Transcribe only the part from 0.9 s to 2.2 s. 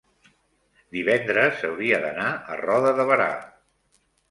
divendres hauria